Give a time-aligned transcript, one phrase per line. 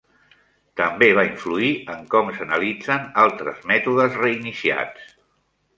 [0.79, 5.13] També va influir en com s'analitzen altres mètodes reiniciats.